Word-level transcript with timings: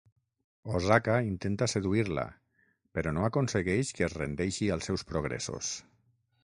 Osaka 0.77 1.17
intenta 1.25 1.67
seduir-la 1.73 2.25
però 2.99 3.15
no 3.19 3.29
aconsegueix 3.29 3.93
que 3.99 4.09
es 4.09 4.19
rendeixi 4.21 4.73
als 4.79 4.91
seus 4.93 5.07
progressos. 5.13 5.75